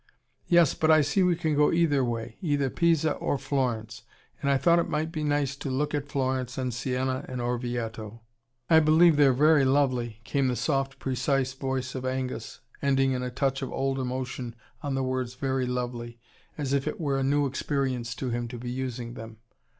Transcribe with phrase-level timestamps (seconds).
[0.47, 4.01] "Yes, but I see we can go either way either Pisa or Florence.
[4.41, 8.21] And I thought it might be nice to look at Florence and Sienna and Orvieto.
[8.67, 13.29] I believe they're very lovely," came the soft, precise voice of Angus, ending in a
[13.29, 16.17] touch of odd emotion on the words "very lovely,"
[16.57, 19.37] as if it were a new experience to him to be using them.